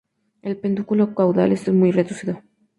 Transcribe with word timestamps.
El 0.41 0.57
pedúnculo 0.57 1.13
caudal 1.13 1.51
es 1.51 1.69
muy 1.71 1.91
reducido. 1.91 2.41